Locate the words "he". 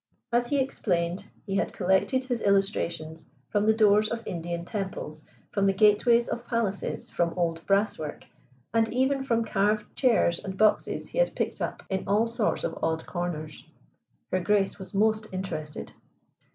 0.47-0.59, 1.45-1.57, 11.09-11.19